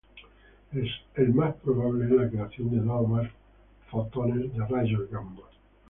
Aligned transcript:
El 1.15 1.29
más 1.35 1.53
probable 1.57 2.05
es 2.05 2.11
la 2.13 2.27
creación 2.27 2.71
de 2.71 2.77
dos 2.77 3.03
o 3.03 3.05
más 3.05 3.29
fotones 3.91 4.51
de 4.51 4.65
rayos 4.65 5.07
gamma. 5.11 5.41